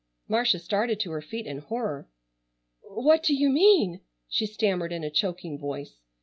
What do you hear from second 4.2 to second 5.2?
she stammered in a